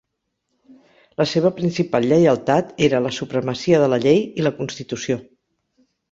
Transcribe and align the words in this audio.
La 1.21 1.25
seva 1.31 1.51
principal 1.57 2.07
lleialtat 2.11 2.71
era 2.87 3.01
la 3.07 3.11
supremacia 3.17 3.81
de 3.83 3.91
la 3.95 3.99
llei 4.07 4.23
i 4.41 4.47
la 4.47 4.53
constitució. 4.63 5.19